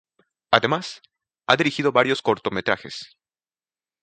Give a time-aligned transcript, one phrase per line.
[0.49, 1.03] Además,
[1.45, 3.19] ha dirigido varios cortometrajes.